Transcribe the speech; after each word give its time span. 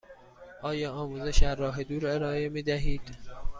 آیا 0.61 0.93
آموزش 0.93 1.43
از 1.43 1.59
راه 1.59 1.83
دور 1.83 2.07
ارائه 2.07 2.49
می 2.49 2.61
دهید؟ 2.63 3.01